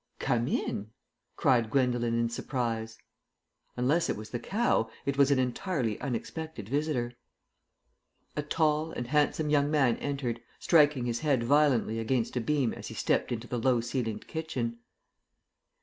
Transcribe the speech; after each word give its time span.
"Come 0.17 0.47
in," 0.47 0.89
cried 1.35 1.69
Gwendolen 1.69 2.15
in 2.17 2.27
surprise. 2.27 2.97
Unless 3.77 4.09
it 4.09 4.15
was 4.17 4.31
the 4.31 4.39
cow, 4.39 4.89
it 5.05 5.15
was 5.15 5.29
an 5.29 5.37
entirely 5.37 6.01
unexpected 6.01 6.67
visitor. 6.67 7.13
A 8.35 8.41
tall 8.41 8.91
and 8.93 9.05
handsome 9.05 9.51
young 9.51 9.69
man 9.69 9.97
entered, 9.97 10.41
striking 10.59 11.05
his 11.05 11.19
head 11.19 11.43
violently 11.43 11.99
against 11.99 12.35
a 12.35 12.41
beam 12.41 12.73
as 12.73 12.87
he 12.87 12.95
stepped 12.95 13.31
into 13.31 13.45
the 13.45 13.59
low 13.59 13.79
ceilinged 13.79 14.25
kitchen. 14.27 14.79